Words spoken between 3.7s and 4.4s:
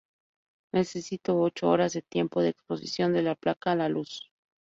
a la luz.